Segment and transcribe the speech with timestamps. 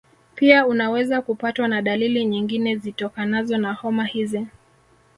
[0.35, 4.47] pia unaweza kupatwa na dalili nyingine zitokanazo na homa hizi